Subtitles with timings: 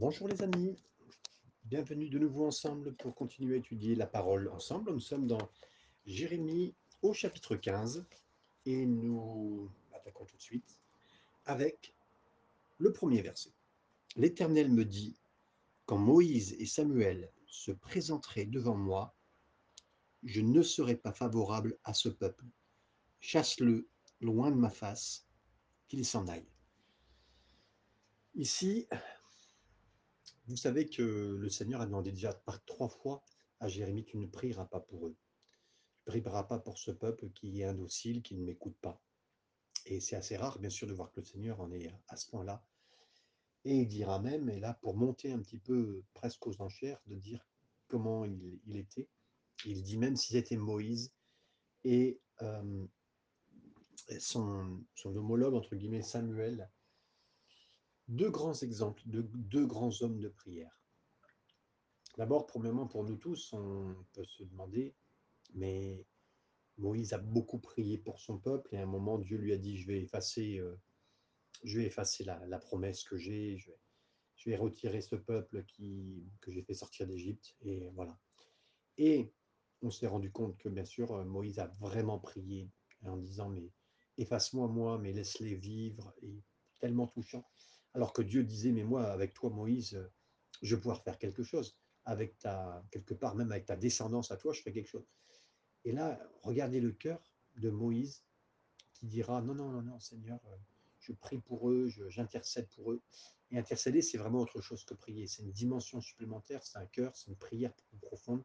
[0.00, 0.76] Bonjour les amis,
[1.64, 4.92] bienvenue de nouveau ensemble pour continuer à étudier la parole ensemble.
[4.92, 5.50] Nous sommes dans
[6.06, 6.72] Jérémie
[7.02, 8.06] au chapitre 15
[8.64, 10.78] et nous attaquons tout de suite
[11.46, 11.96] avec
[12.78, 13.50] le premier verset.
[14.14, 15.16] L'Éternel me dit,
[15.84, 19.16] quand Moïse et Samuel se présenteraient devant moi,
[20.22, 22.44] je ne serai pas favorable à ce peuple.
[23.18, 23.88] Chasse-le
[24.20, 25.26] loin de ma face,
[25.88, 26.46] qu'il s'en aille.
[28.36, 28.86] Ici,
[30.48, 33.22] vous savez que le Seigneur a demandé déjà par trois fois
[33.60, 35.16] à Jérémie, tu ne prieras pas pour eux.
[36.06, 39.00] Tu ne prieras pas pour ce peuple qui est indocile, qui ne m'écoute pas.
[39.84, 42.30] Et c'est assez rare, bien sûr, de voir que le Seigneur en est à ce
[42.30, 42.64] point-là.
[43.64, 47.16] Et il dira même, et là, pour monter un petit peu presque aux enchères, de
[47.16, 47.46] dire
[47.86, 49.08] comment il, était.
[49.66, 51.12] Il dit même si c'était Moïse
[51.84, 52.86] et euh,
[54.18, 56.70] son, son homologue, entre guillemets, Samuel,
[58.08, 60.78] deux grands exemples de deux grands hommes de prière.
[62.16, 64.94] D'abord, premièrement, pour nous tous, on peut se demander,
[65.54, 66.04] mais
[66.78, 69.78] Moïse a beaucoup prié pour son peuple et à un moment, Dieu lui a dit,
[69.78, 70.80] je vais effacer, euh,
[71.64, 73.78] je vais effacer la, promesse que j'ai, je vais,
[74.36, 78.18] je vais retirer ce peuple qui, que j'ai fait sortir d'Égypte, et voilà.
[78.96, 79.32] Et
[79.82, 82.70] on s'est rendu compte que, bien sûr, Moïse a vraiment prié
[83.04, 83.70] en disant, mais
[84.16, 86.42] efface-moi moi, mais laisse-les vivre, et
[86.80, 87.44] tellement touchant.
[87.98, 90.08] Alors que Dieu disait, mais moi, avec toi, Moïse, euh,
[90.62, 91.76] je vais pouvoir faire quelque chose.
[92.04, 95.08] Avec ta, quelque part, même avec ta descendance à toi, je fais quelque chose.
[95.84, 97.20] Et là, regardez le cœur
[97.56, 98.22] de Moïse
[98.94, 100.56] qui dira, non, non, non, non, Seigneur, euh,
[101.00, 103.02] je prie pour eux, j'intercède pour eux.
[103.50, 105.26] Et intercéder, c'est vraiment autre chose que prier.
[105.26, 108.44] C'est une dimension supplémentaire, c'est un cœur, c'est une prière profonde.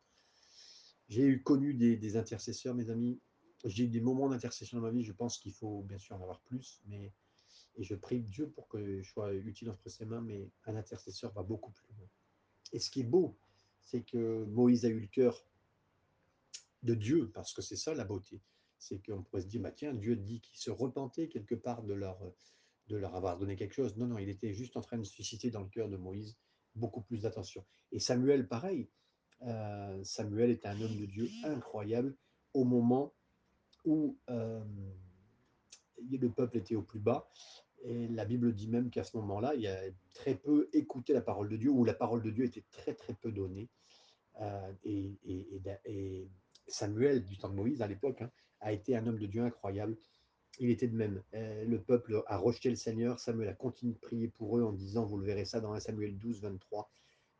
[1.09, 3.22] J'ai eu connu des, des intercesseurs, mes amis.
[3.66, 5.04] J'ai eu des moments d'intercession dans ma vie.
[5.04, 7.14] Je pense qu'il faut bien sûr en avoir plus, mais
[7.76, 11.32] et je prie Dieu pour que je sois utile entre ses mains, mais un intercesseur
[11.34, 12.08] va beaucoup plus loin.
[12.72, 13.36] Et ce qui est beau,
[13.82, 15.46] c'est que Moïse a eu le cœur
[16.84, 18.42] de Dieu, parce que c'est ça la beauté.
[18.78, 21.94] C'est qu'on pourrait se dire, bah, tiens, Dieu dit qu'il se repentait quelque part de
[21.94, 22.20] leur,
[22.88, 23.96] de leur avoir donné quelque chose.
[23.97, 26.38] Non, non, il était juste en train de susciter dans le cœur de Moïse
[26.76, 27.64] beaucoup plus d'attention.
[27.92, 28.90] Et Samuel, pareil.
[29.42, 32.16] Euh, Samuel est un homme de Dieu incroyable
[32.53, 33.14] au moment
[33.86, 34.64] où euh,
[36.09, 37.30] le peuple était au plus bas.
[37.84, 39.78] Et la Bible dit même qu'à ce moment-là, il y a
[40.14, 43.14] très peu écouté la parole de Dieu, ou la parole de Dieu était très très
[43.14, 43.70] peu donnée.
[44.42, 46.28] Euh, et,
[46.68, 49.98] Samuel, du temps de Moïse à l'époque, hein, a été un homme de Dieu incroyable.
[50.60, 51.22] Il était de même.
[51.34, 53.20] Euh, le peuple a rejeté le Seigneur.
[53.20, 55.82] Samuel a continué de prier pour eux en disant, vous le verrez ça dans 1
[55.82, 56.90] Samuel 12, 23,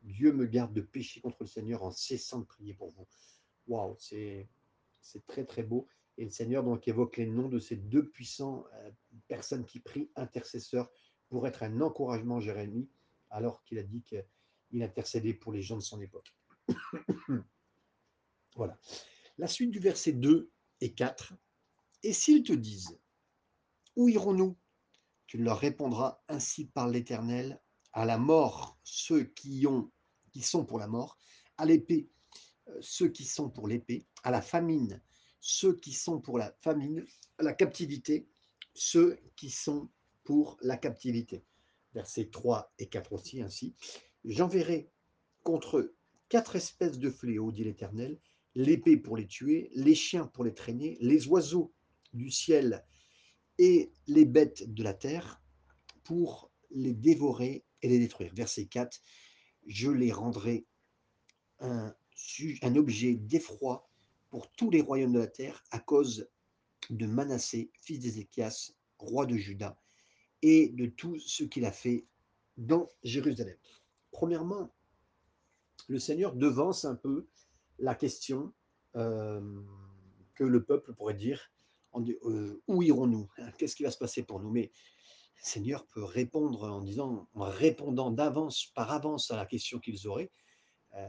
[0.02, 3.08] Dieu me garde de pécher contre le Seigneur en cessant de prier pour vous.
[3.68, 4.48] Waouh, c'est
[5.28, 5.88] très très beau.
[6.18, 8.66] Et le Seigneur donc évoque les noms de ces deux puissants
[9.34, 10.92] personnes qui prient intercesseurs
[11.28, 12.88] pour être un encouragement à Jérémie,
[13.32, 16.36] alors qu'il a dit qu'il intercédait pour les gens de son époque.
[18.56, 18.78] voilà.
[19.40, 20.52] La suite du verset 2
[20.82, 21.34] et 4.
[22.04, 23.00] Et s'ils te disent,
[23.96, 24.56] où irons-nous?
[25.26, 27.60] Tu leur répondras ainsi par l'Éternel,
[27.92, 29.66] à la mort ceux qui,
[30.32, 31.18] qui sont pour la mort,
[31.58, 32.08] à l'épée
[32.68, 35.02] euh, ceux qui sont pour l'épée, à la famine
[35.46, 37.06] ceux qui sont pour la famine,
[37.38, 38.30] la captivité,
[38.74, 39.90] ceux qui sont
[40.24, 41.44] pour la captivité.
[41.94, 43.76] Versets 3 et 4 aussi ainsi.
[44.26, 44.90] J'enverrai
[45.44, 45.94] contre
[46.30, 48.20] quatre espèces de fléaux, dit l'Éternel,
[48.56, 51.74] l'épée pour les tuer, les chiens pour les traîner, les oiseaux
[52.14, 52.86] du ciel
[53.58, 55.42] et les bêtes de la terre
[56.04, 58.34] pour les dévorer et les détruire.
[58.34, 59.00] Verset 4,
[59.68, 60.66] je les rendrai
[61.60, 61.94] un,
[62.62, 63.90] un objet d'effroi
[64.30, 66.28] pour tous les royaumes de la terre à cause
[66.90, 69.78] de Manassé, fils d'Ézéchias, roi de Juda,
[70.42, 72.06] et de tout ce qu'il a fait
[72.58, 73.58] dans Jérusalem.
[74.12, 74.70] Premièrement,
[75.88, 77.28] le Seigneur devance un peu
[77.80, 78.54] la question
[78.96, 79.62] euh,
[80.36, 81.52] que le peuple pourrait dire
[81.96, 84.52] euh, où irons-nous hein, Qu'est-ce qui va se passer pour nous?
[84.52, 84.72] Mais
[85.36, 90.08] le Seigneur peut répondre en disant, en répondant d'avance, par avance à la question qu'ils
[90.08, 90.32] auraient,
[90.96, 91.08] euh,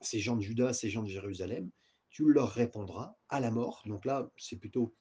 [0.00, 1.70] ces gens de Juda, ces gens de Jérusalem,
[2.10, 3.82] tu leur répondras à la mort.
[3.86, 4.94] Donc là, c'est plutôt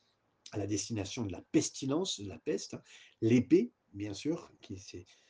[0.52, 2.74] à la destination de la pestilence, de la peste.
[2.76, 2.82] Hein.
[3.22, 4.52] L'épée, bien sûr,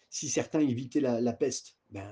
[0.09, 2.11] si certains évitaient la, peste, ben,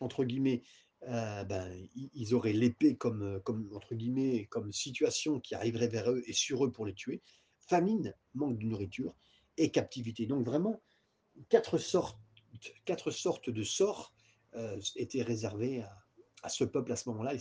[0.00, 0.62] entre guillemets,
[1.08, 6.22] euh, ben, ils auraient l'épée comme, comme, entre guillemets, comme situation qui arriverait vers eux
[6.26, 7.22] et sur eux pour les tuer.
[7.58, 9.14] Famine, manque de nourriture
[9.56, 10.26] et captivité.
[10.26, 10.80] Donc vraiment,
[11.48, 12.18] quatre sortes,
[12.84, 14.12] quatre sortes de sorts
[14.54, 15.82] euh, étaient réservés
[16.42, 17.34] à, ce peuple à ce moment-là.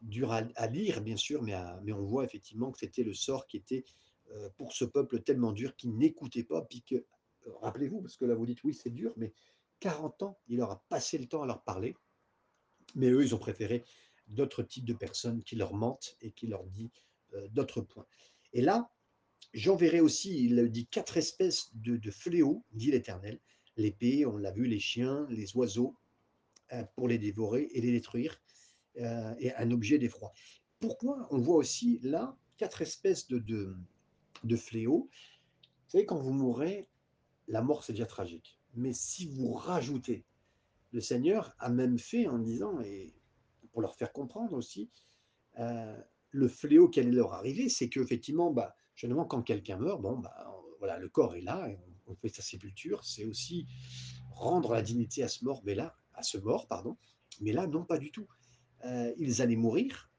[0.00, 3.56] Dur à, lire, bien sûr, mais, mais, on voit effectivement que c'était le sort qui
[3.56, 3.84] était
[4.32, 8.24] euh, pour ce peuple tellement dur qui n'écoutait pas, puis que, euh, rappelez-vous, parce que
[8.24, 9.32] là vous dites oui, c'est dur, mais
[9.80, 11.96] 40 ans, il leur a passé le temps à leur parler,
[12.94, 13.84] mais eux, ils ont préféré
[14.28, 16.90] d'autres types de personnes qui leur mentent et qui leur disent
[17.34, 18.06] euh, d'autres points.
[18.52, 18.90] Et là,
[19.52, 23.40] j'enverrai aussi, il dit, quatre espèces de, de fléaux, dit l'Éternel.
[23.76, 25.96] L'épée, on l'a vu, les chiens, les oiseaux,
[26.72, 28.40] euh, pour les dévorer et les détruire,
[28.98, 30.32] euh, et un objet d'effroi.
[30.78, 33.76] Pourquoi on voit aussi là quatre espèces de, de,
[34.44, 35.08] de fléaux?
[35.84, 36.88] Vous savez, quand vous mourrez,
[37.48, 38.58] la mort, c'est déjà tragique.
[38.74, 40.24] Mais si vous rajoutez,
[40.92, 43.12] le Seigneur a même fait en disant, et
[43.72, 44.90] pour leur faire comprendre aussi,
[45.58, 46.00] euh,
[46.30, 50.34] le fléau qui allait leur arriver, c'est qu'effectivement, bah, généralement, quand quelqu'un meurt, bon, bah,
[50.78, 51.68] voilà, le corps est là,
[52.06, 53.66] on, on fait sa sépulture, c'est aussi
[54.30, 56.96] rendre la dignité à ce mort, mais là, à ce mort, pardon,
[57.40, 58.28] mais là, non, pas du tout.
[58.84, 60.10] Euh, ils allaient mourir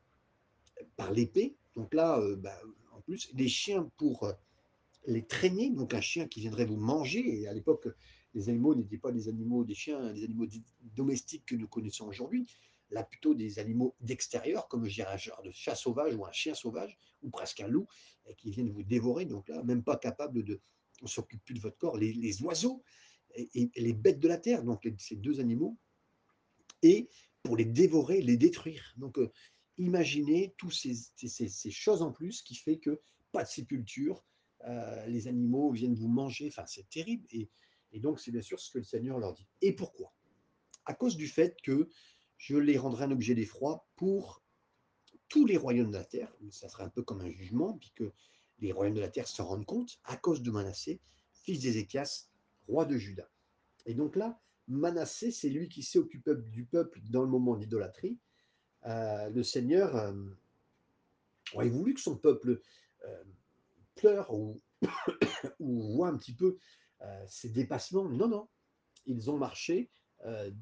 [0.96, 2.58] par l'épée, donc là, euh, bah,
[2.94, 4.34] en plus, les chiens pour euh,
[5.08, 7.88] les traîner, donc un chien qui viendrait vous manger, et à l'époque,
[8.34, 10.46] les animaux n'étaient pas des animaux, des chiens, des animaux
[10.96, 12.48] domestiques que nous connaissons aujourd'hui,
[12.92, 16.31] là plutôt des animaux d'extérieur, comme je dirais un genre de chat sauvage ou un
[16.31, 17.88] chien sauvage, ou presque un loup,
[18.28, 20.60] et qui viennent vous dévorer, donc là, même pas capable de,
[21.02, 22.84] on s'occupe plus de votre corps, les, oiseaux
[23.36, 25.78] et, les bêtes de la terre, donc ces deux animaux,
[26.84, 27.10] et
[27.44, 28.94] pour les dévorer, les détruire.
[28.98, 29.32] Donc euh,
[29.78, 33.02] imaginez toutes ces, choses en plus qui fait que
[33.32, 34.24] pas de sépulture,
[34.66, 37.26] euh, les animaux viennent vous manger, enfin c'est terrible.
[37.32, 37.50] Et,
[37.96, 39.48] donc c'est bien sûr ce que le Seigneur leur dit.
[39.62, 40.14] Et pourquoi?
[40.86, 41.90] À cause du fait que
[42.38, 44.44] je les rendrai un objet d'effroi pour
[45.28, 46.34] tous les royaumes de la terre.
[46.52, 48.04] Ça serait un peu comme un jugement, puisque
[48.60, 51.00] les royaumes de la terre se rendent compte, à cause de Manassé,
[51.44, 52.30] fils d'Ézéchias,
[52.68, 53.30] roi de Juda.
[53.86, 58.18] Et donc là, Manassé, c'est lui qui s'est occupé du peuple dans le moment d'idolâtrie.
[58.85, 60.13] Euh, le Seigneur euh,
[61.53, 62.62] aurait voulu que son peuple
[63.06, 63.23] euh,
[63.95, 64.62] pleure ou,
[65.59, 66.57] voit un petit peu
[67.27, 68.07] ses dépassements.
[68.07, 68.47] Non, non.
[69.07, 69.89] Ils ont marché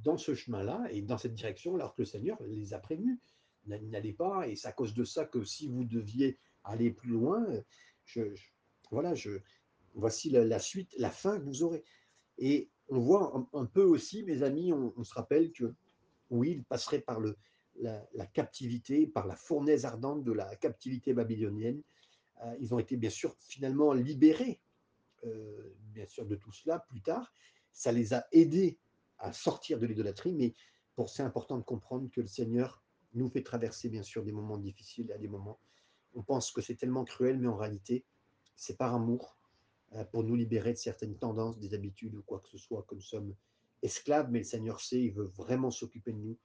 [0.03, 3.19] dans ce chemin-là et dans cette direction, alors que le Seigneur les a prévenus.
[3.65, 7.45] N'allez pas, et c'est à cause de ça que si vous deviez aller plus loin,
[8.89, 9.13] voilà,
[9.93, 11.83] voici la, la, suite, la fin que vous aurez.
[12.37, 15.73] Et on voit un, peu aussi, mes amis, on, se rappelle que
[16.29, 17.37] oui, il passerait par le,
[17.79, 21.81] la, captivité, par la fournaise ardente de la captivité babylonienne.
[22.43, 24.59] Euh, ils ont été bien sûr finalement libérés,
[25.25, 27.33] euh, bien sûr, de tout cela plus tard.
[27.71, 28.77] Ça les a aidés
[29.19, 30.53] à sortir de l'idolâtrie, mais
[30.95, 32.83] pour c'est important de comprendre que le Seigneur
[33.13, 35.59] nous fait traverser bien sûr des moments difficiles à des moments.
[36.15, 38.05] On pense que c'est tellement cruel, mais en réalité,
[38.55, 39.38] c'est par amour
[40.11, 43.01] pour nous libérer de certaines tendances, des habitudes ou quoi que ce soit, que nous
[43.01, 43.35] sommes
[43.81, 46.37] esclaves, mais le Seigneur sait, il veut vraiment s'occuper de nous,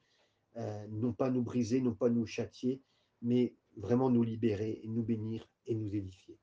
[0.56, 2.80] euh, non pas nous briser, non pas nous châtier,
[3.22, 6.38] mais vraiment nous libérer, et nous bénir et nous édifier.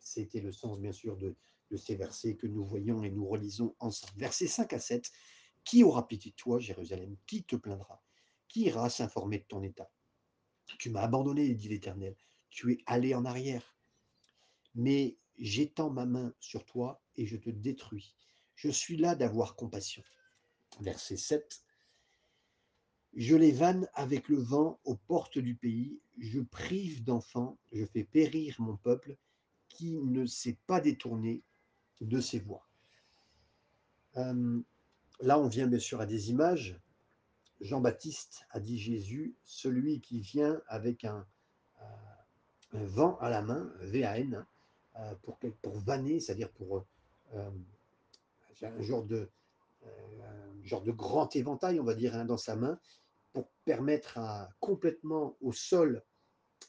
[0.00, 1.36] C'était le sens, bien sûr, de,
[1.70, 4.12] de ces versets que nous voyons et nous relisons ensemble.
[4.18, 5.10] Versets 5 à 7.
[5.64, 7.16] Qui aura pitié de toi, Jérusalem?
[7.26, 8.02] Qui te plaindra?
[8.48, 9.90] Qui ira s'informer de ton état?
[10.78, 12.16] Tu m'as abandonné, dit l'Éternel.
[12.50, 13.76] Tu es allé en arrière.
[14.74, 18.14] Mais j'étends ma main sur toi et je te détruis.
[18.54, 20.02] Je suis là d'avoir compassion.
[20.80, 21.64] Verset 7.
[23.14, 28.04] Je les vanne avec le vent aux portes du pays, je prive d'enfants, je fais
[28.04, 29.16] périr mon peuple
[29.68, 31.42] qui ne s'est pas détourné
[32.00, 32.66] de ses voies.
[34.16, 34.60] Euh,
[35.20, 36.78] là, on vient bien sûr à des images.
[37.60, 41.26] Jean-Baptiste a dit Jésus, celui qui vient avec un,
[41.80, 41.84] euh,
[42.72, 44.42] un vent à la main, V-A-N, euh,
[45.22, 46.84] pour, pour vanner, c'est-à-dire pour
[47.34, 47.50] euh,
[48.62, 49.28] un genre de,
[49.84, 52.78] euh, genre de grand éventail, on va dire, hein, dans sa main,
[53.32, 54.18] pour permettre
[54.60, 56.04] complètement au sol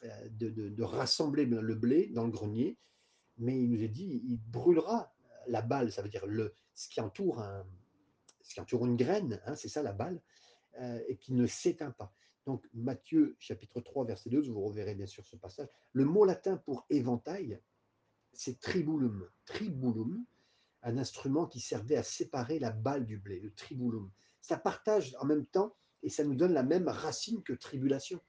[0.03, 2.77] euh, de, de, rassembler le blé dans le grenier.
[3.37, 5.13] Mais il nous est dit, il brûlera
[5.47, 7.43] la balle, ça veut dire le, ce qui entoure
[8.43, 10.21] ce qui entoure une graine, hein, c'est ça la balle,
[10.79, 12.13] euh, et qui ne s'éteint pas.
[12.45, 15.67] Donc Matthieu chapitre 3 verset 2, vous reverrez bien sûr ce passage.
[15.93, 17.59] Le mot latin pour éventail,
[18.33, 19.27] c'est tribulum.
[19.45, 20.25] Tribulum,
[20.83, 24.09] un instrument qui servait à séparer la balle du blé, le tribulum.
[24.41, 28.19] Ça partage en même temps et ça nous donne la même racine que tribulation,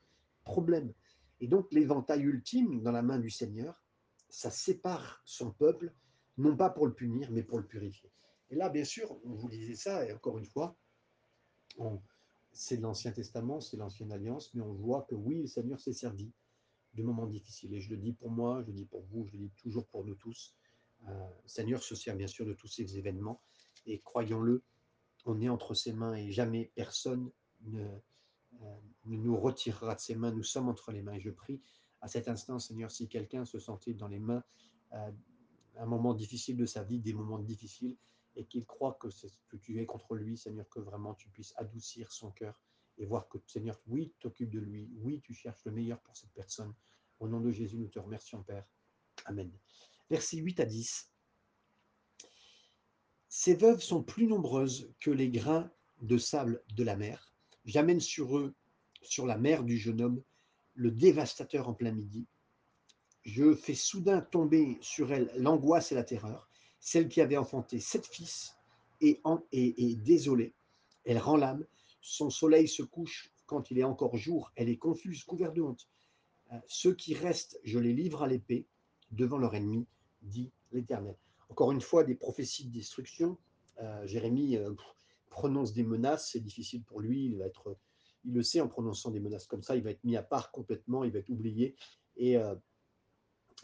[0.45, 0.93] problème.
[1.41, 3.83] Et donc l'éventail ultime dans la main du Seigneur,
[4.29, 5.93] ça sépare son peuple,
[6.39, 8.11] non pas pour le punir, mais pour le purifier.
[8.51, 10.77] Et là, bien sûr, vous disait ça, et encore une fois,
[12.53, 16.33] c'est l'Ancien Testament, c'est l'Ancienne Alliance, mais on voit que oui, le Seigneur s'est servi
[16.95, 17.75] de moments difficiles.
[17.75, 19.87] Et je le dis pour moi, je le dis pour vous, je le dis toujours
[19.87, 20.55] pour nous tous.
[21.09, 23.41] Euh, Seigneur se sert bien sûr de tous ces événements.
[23.87, 24.63] Et croyons-le,
[25.27, 27.31] on est entre ses mains et jamais personne
[27.63, 27.85] ne,
[28.63, 30.33] euh, ne nous retirera de ses mains.
[30.33, 31.15] Nous sommes entre les mains.
[31.15, 31.61] Et je prie
[32.01, 34.43] à cet instant, Seigneur, si quelqu'un se sentait dans les mains,
[34.93, 35.11] euh,
[35.77, 37.97] un moment difficile de sa vie, des moments difficiles,
[38.37, 39.09] et qu'il croit que,
[39.49, 42.61] que tu es contre lui, Seigneur, que vraiment tu puisses adoucir son cœur
[42.99, 46.17] et voir que, Seigneur, oui, tu t'occupes de lui, oui, tu cherches le meilleur pour
[46.17, 46.73] cette personne.
[47.21, 48.67] Au nom de Jésus, nous te remercions, Père.
[49.27, 49.51] Amen.
[50.11, 51.11] Versets 8 à 10.
[53.29, 55.71] Ces veuves sont plus nombreuses que les grains
[56.03, 57.35] de sable de la mer.
[57.65, 58.55] J'amène sur eux,
[59.03, 60.23] sur la mer du jeune homme,
[60.75, 62.27] le dévastateur en plein midi.
[63.23, 66.49] Je fais soudain tomber sur elle l'angoisse et la terreur.
[66.79, 68.55] Celle qui avait enfanté sept fils
[69.01, 70.55] est désolée.
[71.05, 71.65] Elle rend l'âme.
[72.07, 74.53] Son soleil se couche quand il est encore jour.
[74.57, 75.89] Elle est confuse, couverte de honte.
[76.53, 78.67] Euh, ceux qui restent, je les livre à l'épée
[79.11, 79.87] devant leur ennemi,
[80.21, 81.17] dit l'Éternel.
[81.49, 83.39] Encore une fois, des prophéties de destruction.
[83.81, 84.75] Euh, Jérémie euh,
[85.31, 87.75] prononce des menaces, c'est difficile pour lui, il va être,
[88.23, 90.53] il le sait en prononçant des menaces comme ça, il va être mis à part
[90.53, 91.75] complètement, il va être oublié
[92.17, 92.37] et,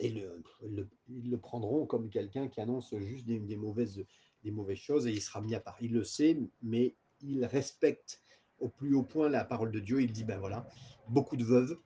[0.00, 4.04] et le, le, ils le prendront comme quelqu'un qui annonce juste des, des, mauvaises,
[4.42, 5.76] des mauvaises choses et il sera mis à part.
[5.80, 8.20] Il le sait, mais il respecte
[8.60, 10.02] au plus haut point la parole de Dieu.
[10.02, 10.66] Il dit ben voilà,
[11.08, 11.78] beaucoup de veuves.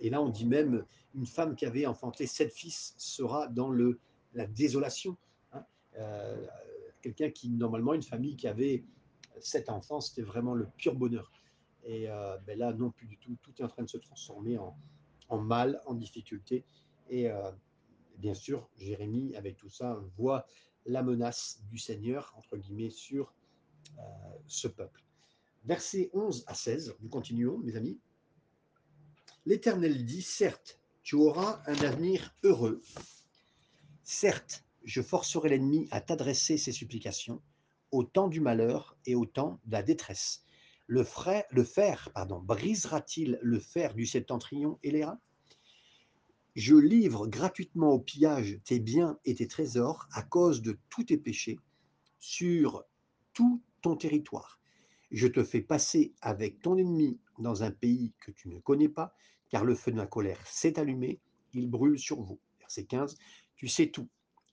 [0.00, 3.98] Et là, on dit même une femme qui avait enfanté sept fils sera dans le,
[4.34, 5.16] la désolation.
[5.52, 5.64] Hein.
[5.98, 6.46] Euh,
[7.02, 8.84] Quelqu'un qui, normalement, une famille qui avait
[9.38, 11.30] sept enfants, c'était vraiment le pur bonheur.
[11.84, 13.36] Et euh, ben là, non plus du tout.
[13.42, 16.64] Tout est en train de se transformer en, mal, en difficulté.
[17.08, 17.52] Et euh,
[18.18, 20.46] bien sûr, Jérémie, avec tout ça, voit
[20.84, 23.32] la menace du Seigneur, entre guillemets, sur
[24.48, 25.05] ce peuple.
[25.66, 27.98] Versets 11 à 16, nous continuons, mes amis.
[29.46, 32.80] L'Éternel dit, certes, tu auras un avenir heureux.
[34.04, 37.42] Certes, je forcerai l'ennemi à t'adresser ses supplications
[37.90, 40.44] au temps du malheur et au temps de la détresse.
[40.86, 45.04] Le, frère, le fer pardon, brisera-t-il le fer du septentrion et les
[46.54, 51.18] Je livre gratuitement au pillage tes biens et tes trésors à cause de tous tes
[51.18, 51.58] péchés
[52.20, 52.84] sur
[53.32, 54.60] tout ton territoire.
[55.10, 59.14] Je te fais passer avec ton ennemi dans un pays que tu ne connais pas,
[59.48, 61.20] car le feu de ma colère s'est allumé,
[61.52, 62.40] il brûle sur vous.
[62.58, 63.16] Verset 15,
[63.54, 64.08] tu sais tout,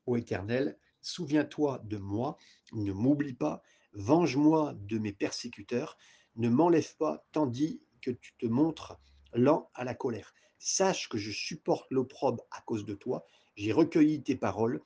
[0.06, 2.38] ô Éternel, souviens-toi de moi,
[2.72, 5.98] ne m'oublie pas, venge-moi de mes persécuteurs,
[6.36, 9.00] ne m'enlève pas tandis que tu te montres
[9.34, 10.34] lent à la colère.
[10.60, 14.82] Sache que je supporte l'opprobre à cause de toi, j'ai recueilli tes paroles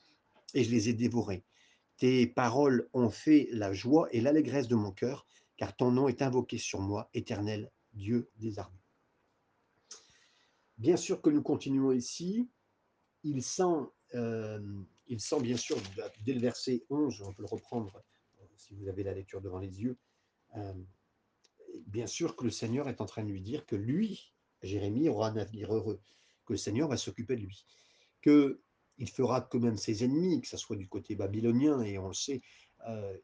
[0.53, 1.43] et je les ai dévorées.
[1.97, 5.25] Tes paroles ont fait la joie et l'allégresse de mon cœur,
[5.57, 8.77] car ton nom est invoqué sur moi, éternel Dieu des armées.
[10.77, 12.47] Bien sûr que nous continuons ici.
[13.23, 14.59] Il sent, euh,
[15.07, 15.77] il sent bien sûr,
[16.23, 18.03] dès le verset 11, on peut le reprendre
[18.39, 19.97] euh, si vous avez la lecture devant les yeux,
[20.55, 20.73] euh,
[21.87, 25.29] bien sûr que le Seigneur est en train de lui dire que lui, Jérémie, aura
[25.29, 25.99] un avenir heureux,
[26.45, 27.65] que le Seigneur va s'occuper de lui,
[28.21, 28.61] que
[28.99, 32.13] il fera que même ses ennemis, que ce soit du côté babylonien, et on le
[32.13, 32.41] sait,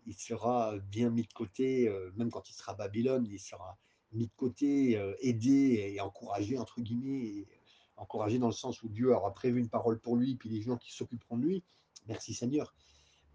[0.05, 3.77] il sera bien mis de côté, euh, même quand il sera Babylone, il sera
[4.11, 7.47] mis de côté, euh, aidé et encouragé, entre guillemets, et
[7.95, 10.77] encouragé dans le sens où Dieu aura prévu une parole pour lui, puis les gens
[10.77, 11.63] qui s'occuperont de lui.
[12.07, 12.75] Merci Seigneur.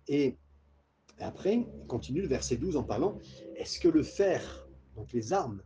[0.07, 0.37] Et
[1.19, 3.19] après, il continue le verset 12 en parlant,
[3.57, 5.63] est-ce que le fer, donc les armes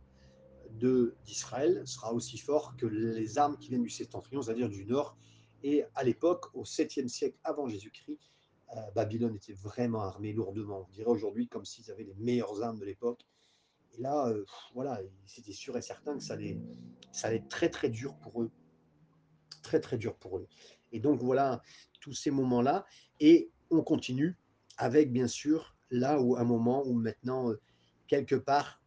[1.25, 5.15] d'Israël, sera aussi fort que les armes qui viennent du septentrion, c'est-à-dire du nord?
[5.63, 8.32] Et à l'époque, au 7e siècle avant Jésus-Christ,
[8.75, 10.87] euh, Babylone était vraiment armée lourdement.
[10.87, 13.21] On dirait aujourd'hui comme s'ils avaient les meilleures armes de l'époque.
[13.93, 16.57] Et là, euh, voilà, c'était sûr et certain que ça allait,
[17.11, 18.51] ça allait être très très dur pour eux.
[19.61, 20.47] Très très dur pour eux.
[20.91, 21.61] Et donc voilà
[22.01, 22.85] tous ces moments-là.
[23.19, 24.37] Et on continue
[24.77, 27.61] avec bien sûr là où un moment où maintenant, euh,
[28.07, 28.81] quelque part,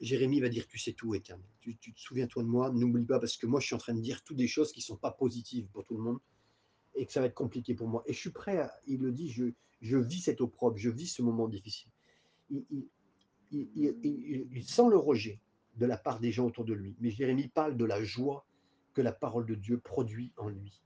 [0.00, 1.46] Jérémie va dire Tu sais tout, éternel.
[1.60, 3.94] Tu, tu te souviens-toi de moi, n'oublie pas, parce que moi je suis en train
[3.94, 6.18] de dire toutes des choses qui ne sont pas positives pour tout le monde
[6.98, 8.02] et que ça va être compliqué pour moi.
[8.06, 9.44] Et je suis prêt, il le dit, je,
[9.80, 11.90] je vis cette opprobre, je vis ce moment difficile.
[12.50, 12.88] Il, il,
[13.52, 15.40] il, il, sent le rejet
[15.76, 18.44] de la part des gens autour de lui, mais Jérémie parle de la joie
[18.94, 20.82] que la parole de Dieu produit en lui.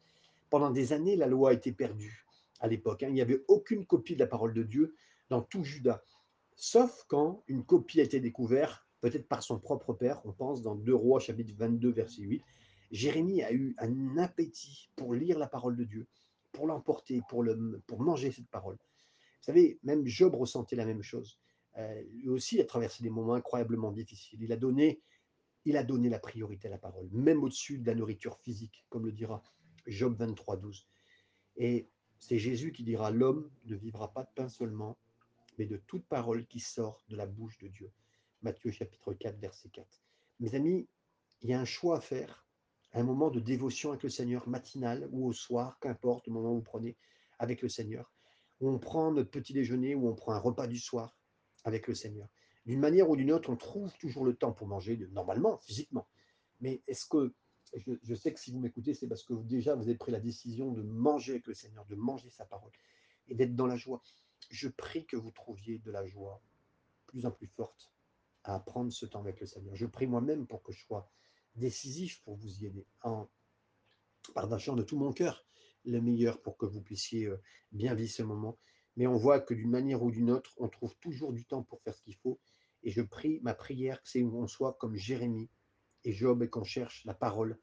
[0.50, 2.26] Pendant des années, la loi a été perdue
[2.60, 3.02] à l'époque.
[3.02, 3.08] Hein.
[3.08, 4.94] Il n'y avait aucune copie de la parole de Dieu
[5.30, 6.04] dans tout Juda,
[6.54, 10.74] sauf quand une copie a été découverte, peut-être par son propre père, on pense dans
[10.74, 12.42] 2 Rois chapitre 22 verset 8,
[12.92, 16.06] Jérémie a eu un appétit pour lire la parole de Dieu,
[16.52, 18.76] pour l'emporter, pour, le, pour manger cette parole.
[18.76, 21.38] Vous savez, même Job ressentait la même chose.
[21.78, 24.42] Euh, lui aussi a traversé des moments incroyablement difficiles.
[24.42, 25.00] Il a donné,
[25.64, 29.06] il a donné la priorité à la parole, même au-dessus de la nourriture physique, comme
[29.06, 29.42] le dira
[29.86, 30.86] Job 23, 12.
[31.56, 34.98] Et c'est Jésus qui dira L'homme ne vivra pas de pain seulement,
[35.58, 37.90] mais de toute parole qui sort de la bouche de Dieu.
[38.42, 39.88] Matthieu chapitre 4, verset 4.
[40.40, 40.86] Mes amis,
[41.40, 42.44] il y a un choix à faire
[42.94, 46.56] un moment de dévotion avec le Seigneur, matinal ou au soir, qu'importe le moment où
[46.56, 46.96] vous prenez
[47.38, 48.12] avec le Seigneur.
[48.60, 51.16] où on prend notre petit déjeuner, où on prend un repas du soir
[51.64, 52.28] avec le Seigneur.
[52.64, 56.06] D'une manière ou d'une autre, on trouve toujours le temps pour manger, normalement, physiquement.
[56.60, 57.34] Mais est-ce que,
[57.74, 60.20] je, je, sais que si vous m'écoutez, c'est parce que déjà vous avez pris la
[60.20, 62.70] décision de manger avec le Seigneur, de manger sa parole
[63.26, 64.00] et d'être dans la joie.
[64.50, 66.40] Je prie que vous trouviez de la joie
[67.06, 67.90] plus en plus forte
[68.44, 69.74] à prendre ce temps avec le Seigneur.
[69.74, 71.10] Je prie moi-même pour que je sois
[71.54, 73.28] décisif pour vous y aider, en
[74.34, 75.44] partageant de tout mon cœur
[75.84, 77.40] le meilleur pour que vous puissiez euh,
[77.72, 78.58] bien vivre ce moment.
[78.96, 81.80] Mais on voit que d'une manière ou d'une autre, on trouve toujours du temps pour
[81.82, 82.38] faire ce qu'il faut.
[82.82, 85.50] Et je prie, ma prière, c'est où on soit comme Jérémie
[86.04, 87.58] et Job et qu'on cherche la parole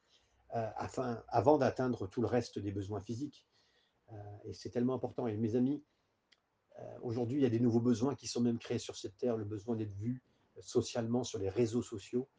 [0.55, 3.45] euh, afin, avant d'atteindre tout le reste des besoins physiques.
[4.11, 4.15] Euh,
[4.45, 5.27] et c'est tellement important.
[5.27, 5.83] Et mes amis,
[7.01, 9.43] aujourd'hui, il y a des nouveaux besoins qui sont même créés sur cette terre, le
[9.43, 10.23] besoin d'être vu
[10.61, 12.29] socialement sur les réseaux sociaux,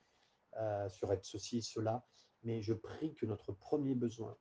[0.59, 2.05] euh, sur être ceci, cela.
[2.43, 4.37] Mais je prie que notre premier besoin,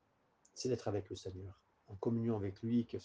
[0.54, 2.86] c'est d'être avec le Seigneur, en communion avec lui.
[2.86, 2.98] Que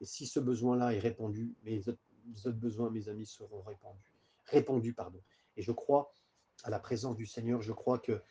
[0.00, 3.64] et si ce besoin-là est répondu, mes autres, besoins, mes amis, seront.
[4.46, 5.20] Répondus, pardon.
[5.56, 6.10] Et je crois
[6.62, 7.60] à la présence du Seigneur.
[7.62, 8.22] Je crois que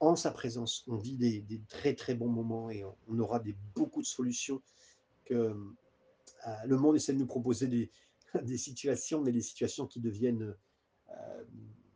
[0.00, 3.56] en sa présence, on vit des, très très bons moments et on, on aura des,
[3.74, 4.60] beaucoup de solutions
[5.24, 5.56] que
[6.46, 7.90] euh, le monde essaie de nous proposer des,
[8.42, 10.54] des, situations, mais des situations qui deviennent,
[11.10, 11.44] euh,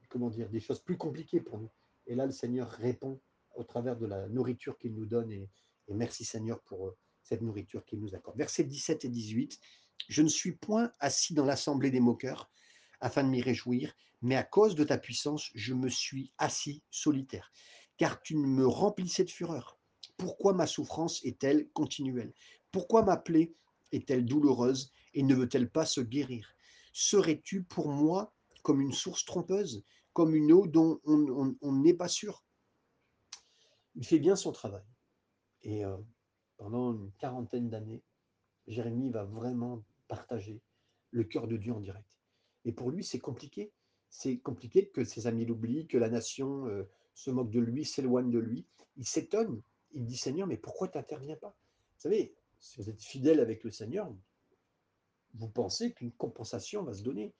[0.09, 1.71] comment dire, des choses plus compliquées pour nous.
[2.07, 3.21] Et là, le Seigneur répond
[3.55, 5.31] au travers de la nourriture qu'il nous donne.
[5.33, 5.49] Et,
[5.89, 8.37] merci Seigneur pour euh, cette nourriture qu'il nous accorde.
[8.39, 9.59] Versets 17 et 18.
[10.09, 12.51] Je ne suis point assis dans l'assemblée des moqueurs
[13.01, 17.53] afin de m'y réjouir, mais à cause de ta puissance, je me suis assis solitaire,
[17.97, 19.79] car tu me remplissais de fureur.
[20.17, 22.33] Pourquoi ma souffrance est-elle continuelle?
[22.73, 23.53] Pourquoi ma plaie
[23.93, 26.49] est-elle douloureuse et ne veut-elle pas se guérir?
[26.93, 28.35] Serais-tu pour moi
[28.69, 29.83] comme une source trompeuse,
[30.13, 32.45] comme une eau dont on n'est pas sûr
[33.95, 34.85] Il fait bien son travail.
[35.63, 35.97] Et euh,
[36.59, 38.03] pendant une quarantaine d'années,
[38.67, 40.61] Jérémie va vraiment partager
[41.13, 42.19] le cœur de Dieu en direct.
[42.67, 43.73] Et pour lui, c'est compliqué.
[44.11, 48.31] C'est compliqué que ses amis l'oublient, que la nation euh, se moque de lui, s'éloigne
[48.31, 48.67] de lui.
[48.99, 49.63] Il s'étonne.
[49.93, 51.57] Il dit Seigneur, mais pourquoi tu n'interviens pas?
[51.97, 54.15] Vous savez, si vous êtes fidèle avec le Seigneur,
[55.33, 57.33] vous pensez qu'une compensation va se donner.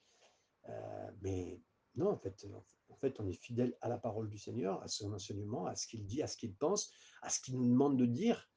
[0.69, 1.61] Euh, mais
[1.95, 2.45] non, en fait,
[2.89, 5.87] en fait, on est fidèle à la parole du Seigneur, à son enseignement, à ce
[5.87, 8.49] qu'il dit, à ce qu'il pense, à ce qu'il nous demande de dire.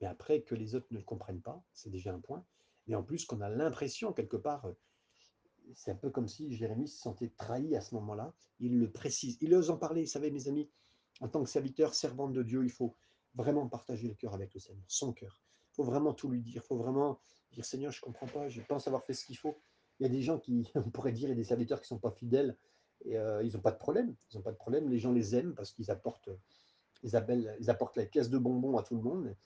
[0.00, 2.44] Mais après, que les autres ne le comprennent pas, c'est déjà un point.
[2.86, 4.66] Mais en plus, qu'on a l'impression, quelque part,
[5.74, 8.34] c'est un peu comme si Jérémie se sentait trahi à ce moment-là.
[8.58, 10.02] Il le précise, il ose en parler.
[10.02, 10.70] Vous savez, mes amis,
[11.20, 12.96] en tant que serviteur, servante de Dieu, il faut
[13.34, 15.40] vraiment partager le cœur avec le Seigneur, son cœur.
[15.72, 16.62] Il faut vraiment tout lui dire.
[16.64, 17.20] Il faut vraiment
[17.52, 19.60] dire Seigneur, je ne comprends pas, je pense avoir fait ce qu'il faut.
[20.00, 21.84] Il y a des gens qui, on pourrait dire, il y a des serviteurs qui
[21.84, 22.56] ne sont pas fidèles
[23.04, 24.14] et euh, ils n'ont pas de problème.
[24.32, 24.88] Ils n'ont pas de problème.
[24.88, 26.30] Les gens les aiment parce qu'ils apportent,
[27.02, 27.12] ils,
[27.60, 29.36] ils apportent la caisse de bonbons à tout le monde,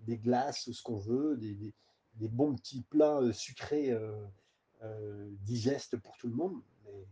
[0.00, 1.74] des glaces, ce qu'on veut, des,
[2.14, 3.90] des, bons petits plats euh, sucrés.
[3.90, 4.16] Euh,
[4.84, 6.60] euh, digeste pour tout le monde.
[6.84, 7.06] Mais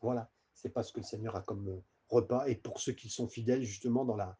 [0.00, 2.46] voilà, c'est pas ce que le Seigneur a comme repas.
[2.46, 4.38] Et pour ceux qui sont fidèles justement dans, la,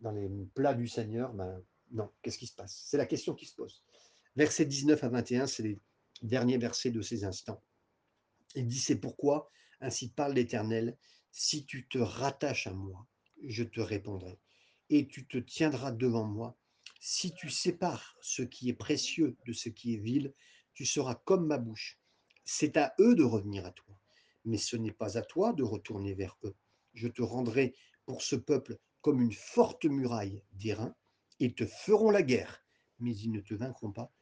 [0.00, 2.82] dans les plats du Seigneur, ben, non, qu'est-ce qui se passe?
[2.86, 3.82] C'est la question qui se pose.
[4.36, 5.78] Versets 19 à 21, c'est les
[6.24, 7.62] derniers versets de ces instants.
[8.54, 10.96] Il dit, c'est pourquoi, ainsi parle l'Éternel,
[11.30, 13.06] si tu te rattaches à moi,
[13.42, 14.38] je te répondrai,
[14.90, 16.56] et tu te tiendras devant moi.
[17.00, 20.32] Si tu sépares ce qui est précieux de ce qui est vil,
[20.72, 22.00] tu seras comme ma bouche.
[22.44, 23.98] C'est à eux de revenir à toi,
[24.44, 26.54] mais ce n'est pas à toi de retourner vers eux.
[26.94, 27.74] Je te rendrai
[28.06, 30.94] pour ce peuple comme une forte muraille d'airain.
[31.40, 32.64] Ils te feront la guerre,
[33.00, 34.12] mais ils ne te vaincront pas,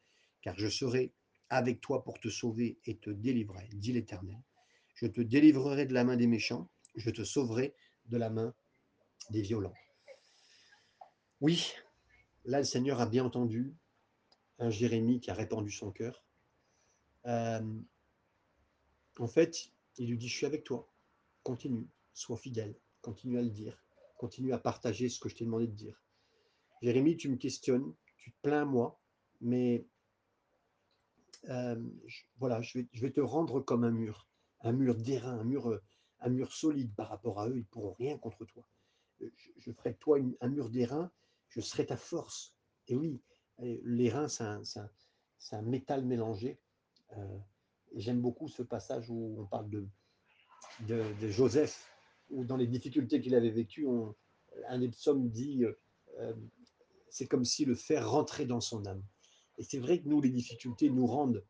[0.41, 1.13] car je serai
[1.53, 4.41] avec toi pour te sauver et te délivrer, dit l'Éternel.
[4.95, 8.53] Je te délivrerai de la main des méchants, je te sauverai de la main
[9.29, 9.73] des violents.
[11.41, 11.73] Oui,
[12.45, 13.75] là le Seigneur a bien entendu
[14.59, 16.23] un Jérémie qui a répandu son cœur,
[17.25, 17.79] euh,
[19.19, 20.89] en fait, il lui dit, je suis avec toi,
[21.43, 23.77] continue, sois fidèle, continue à le dire,
[24.17, 26.01] continue à partager ce que je t'ai demandé de dire.
[26.81, 28.99] Jérémie, tu me questionnes, tu te plains moi,
[29.39, 29.85] mais
[31.49, 34.27] euh, je, voilà, je vais, te rendre comme un mur,
[34.61, 35.79] un mur d'airain, un mur,
[36.19, 38.65] un mur solide par rapport à eux, ils ne pourront rien contre toi.
[39.19, 39.27] Je,
[39.57, 41.11] je ferai de toi un mur d'airain,
[41.49, 42.55] je serai ta force.
[42.87, 43.21] Et oui,
[43.59, 46.59] l'airain, c'est un, métal mélangé.
[47.17, 47.37] Euh,
[47.95, 49.87] J'aime beaucoup ce passage où on parle de,
[51.29, 51.91] Joseph,
[52.29, 54.15] où dans les difficultés qu'il avait vécues, on,
[54.67, 55.63] un des psaumes dit
[56.19, 56.33] euh,
[57.09, 59.03] c'est comme si le fer rentrait dans son âme.
[59.57, 61.43] Et c'est vrai que nous, les difficultés nous rendent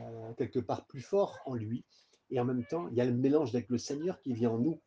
[0.00, 1.84] euh, quelque part plus forts en lui.
[2.30, 4.58] Et en même temps, il y a le mélange avec le Seigneur qui vient en
[4.58, 4.80] nous.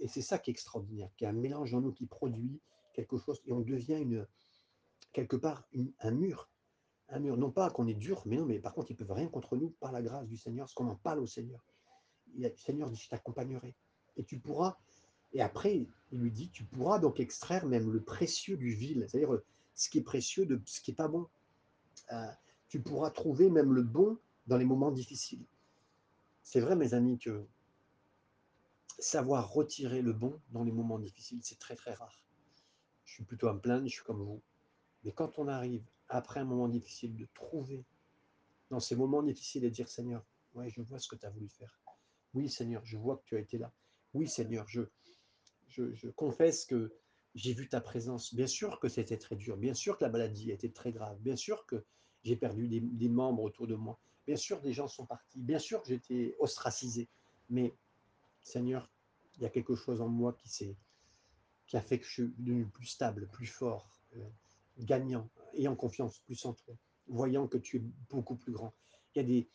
[0.00, 2.60] Et c'est ça qui est extraordinaire, qu'il y a un mélange en nous qui produit
[2.92, 4.26] quelque chose et on devient une,
[5.12, 5.64] quelque part
[6.00, 6.48] un mur
[7.10, 7.36] un mur.
[7.36, 9.56] Non pas qu'on est dur, mais non, mais par contre, ils ne peuvent rien contre
[9.56, 11.64] nous par la grâce du Seigneur, parce qu'on en parle au Seigneur.
[12.36, 13.74] le Seigneur dit, je t'accompagnerai.
[14.16, 14.76] Et tu pourras,
[15.32, 19.38] et après, il lui dit, tu pourras donc extraire même le précieux du vil, c'est-à-dire
[19.74, 21.28] ce qui est précieux de ce qui n'est pas bon.
[22.12, 22.30] Euh,
[22.68, 25.44] tu pourras trouver même le bon dans les moments difficiles.
[26.42, 27.46] C'est vrai, mes amis, que
[28.98, 32.24] savoir retirer le bon dans les moments difficiles, c'est très très rare.
[33.04, 34.42] Je suis plutôt à me plaindre, je suis comme vous.
[35.04, 37.84] Mais quand on arrive, après un moment difficile, de trouver
[38.70, 41.48] dans ces moments difficiles et dire Seigneur, ouais, je vois ce que tu as voulu
[41.48, 41.80] faire.
[42.34, 43.72] Oui, Seigneur, je vois que tu as été là.
[44.14, 44.82] Oui, Seigneur, je,
[45.68, 46.92] je, confesse que
[47.38, 48.34] j'ai vu ta présence.
[48.34, 49.56] Bien sûr que c'était très dur.
[49.56, 51.18] Bien sûr que la maladie été très grave.
[51.20, 51.84] Bien sûr que
[52.24, 53.98] j'ai perdu des, des, membres autour de moi.
[54.26, 55.40] Bien sûr, des gens sont partis.
[55.40, 57.08] Bien sûr que j'étais ostracisé.
[57.48, 57.74] Mais,
[58.42, 58.90] Seigneur,
[59.36, 60.76] il y a quelque chose en moi qui s'est
[61.68, 64.28] qui a fait que je suis devenu plus stable, plus fort, euh,
[64.78, 66.74] gagnant, ayant confiance plus en toi,
[67.08, 68.72] voyant que tu es beaucoup plus grand.
[69.14, 69.48] Il y a des,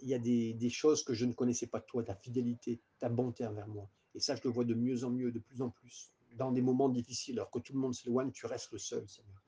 [0.00, 2.80] il y a des, des, choses que je ne connaissais pas de toi, ta fidélité,
[3.00, 3.90] ta bonté envers moi.
[4.14, 6.12] Et ça, je le vois de mieux en mieux, de plus en plus.
[6.36, 9.42] Dans des moments difficiles, alors que tout le monde s'éloigne, tu restes le seul, Seigneur.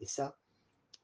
[0.00, 0.38] Et ça,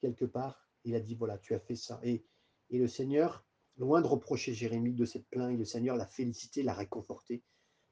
[0.01, 2.01] quelque part, il a dit, voilà, tu as fait ça.
[2.03, 2.25] Et,
[2.71, 3.45] et le Seigneur,
[3.79, 7.43] loin de reprocher Jérémie de cette plainte, le Seigneur l'a félicité, l'a réconforté,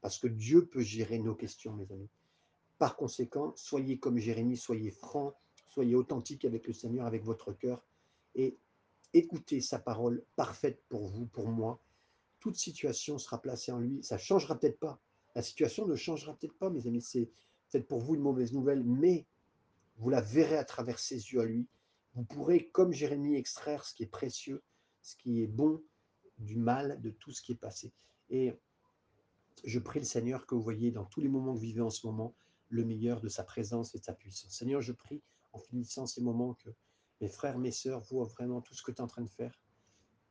[0.00, 2.10] parce que Dieu peut gérer nos questions, mes amis.
[2.78, 5.34] Par conséquent, soyez comme Jérémie, soyez franc,
[5.68, 7.82] soyez authentique avec le Seigneur, avec votre cœur,
[8.34, 8.58] et
[9.12, 11.82] écoutez sa parole parfaite pour vous, pour moi.
[12.38, 14.02] Toute situation sera placée en lui.
[14.02, 15.00] Ça ne changera peut-être pas.
[15.34, 17.02] La situation ne changera peut-être pas, mes amis.
[17.02, 17.30] C'est
[17.70, 19.26] peut-être pour vous une mauvaise nouvelle, mais
[19.98, 21.68] vous la verrez à travers ses yeux à lui.
[22.14, 24.62] Vous pourrez, comme Jérémie, extraire ce qui est précieux,
[25.02, 25.82] ce qui est bon
[26.38, 27.92] du mal, de tout ce qui est passé.
[28.30, 28.52] Et
[29.64, 31.90] je prie le Seigneur que vous voyez dans tous les moments que vous vivez en
[31.90, 32.34] ce moment,
[32.68, 34.52] le meilleur de sa présence et de sa puissance.
[34.52, 36.70] Seigneur, je prie en finissant ces moments que
[37.20, 39.60] mes frères, mes sœurs voient vraiment tout ce que tu es en train de faire.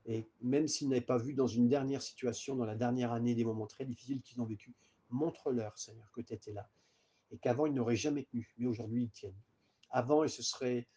[0.06, 3.46] Et même s'ils n'avaient pas vu dans une dernière situation, dans la dernière année, des
[3.46, 4.74] moments très difficiles qu'ils ont vécu,
[5.10, 6.70] montre-leur, Seigneur, que tu étais là.
[7.32, 9.42] Et qu'avant, ils n'auraient jamais tenu, mais aujourd'hui, ils tiennent.
[9.92, 10.88] Avant, ils se seraient,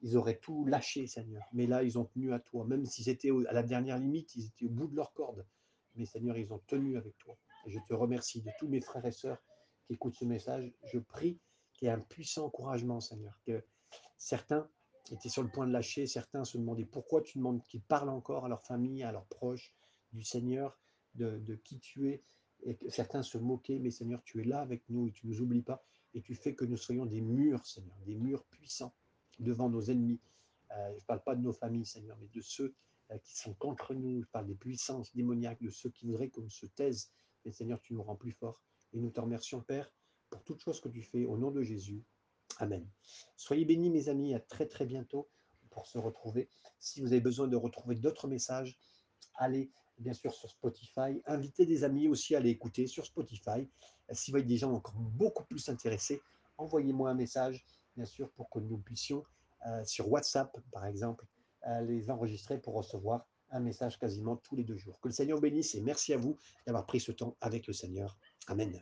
[0.00, 1.42] ils auraient tout lâché, Seigneur.
[1.52, 2.64] Mais là, ils ont tenu à toi.
[2.64, 5.46] Même s'ils étaient à la dernière limite, ils étaient au bout de leur corde.
[5.94, 7.36] Mais Seigneur, ils ont tenu avec toi.
[7.64, 9.42] Et je te remercie de tous mes frères et sœurs
[9.86, 11.40] qui écoutent ce message, je prie
[11.72, 13.64] qu'il y ait un puissant encouragement, Seigneur, que
[14.18, 14.68] certains
[15.12, 18.44] étaient sur le point de lâcher, certains se demandaient pourquoi tu demandes qu'ils parlent encore
[18.44, 19.72] à leur famille, à leurs proches,
[20.12, 20.78] du Seigneur,
[21.14, 22.22] de, de, qui tu es,
[22.62, 25.40] et certains se moquaient, mais Seigneur, tu es là avec nous et tu ne nous
[25.40, 28.94] oublies pas, et tu fais que nous soyons des murs, Seigneur, des murs puissants
[29.38, 30.20] devant nos ennemis.
[30.72, 32.74] Euh, je ne parle pas de nos familles, Seigneur, mais de ceux
[33.10, 34.22] euh, qui sont contre nous.
[34.22, 37.10] Je parle des puissances démoniaques, de ceux qui voudraient qu'on se taise.
[37.44, 38.60] Mais Seigneur, tu nous rends plus forts.
[38.92, 39.90] Et nous te remercions, Père,
[40.30, 42.02] pour toutes choses que tu fais au nom de Jésus.
[42.58, 42.88] Amen.
[43.36, 44.34] Soyez bénis, mes amis.
[44.34, 45.28] À très, très bientôt
[45.70, 46.48] pour se retrouver.
[46.78, 48.78] Si vous avez besoin de retrouver d'autres messages,
[49.34, 51.20] allez bien sûr sur Spotify.
[51.26, 53.68] Invitez des amis aussi à aller écouter sur Spotify.
[54.12, 56.20] Si vous voyez des gens encore beaucoup plus intéressés,
[56.58, 57.64] envoyez-moi un message,
[57.96, 59.24] bien sûr, pour que nous puissions,
[59.66, 61.26] euh, sur WhatsApp, par exemple,
[61.66, 65.00] euh, les enregistrer pour recevoir un message quasiment tous les deux jours.
[65.00, 68.18] Que le Seigneur bénisse et merci à vous d'avoir pris ce temps avec le Seigneur.
[68.48, 68.80] Amen.